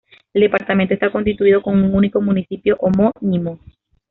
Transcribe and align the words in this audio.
El 0.33 0.41
departamento 0.41 0.95
está 0.95 1.11
constituido 1.11 1.61
con 1.61 1.75
un 1.77 1.93
único 1.93 2.19
municipio 2.21 2.75
homónimo. 2.79 3.59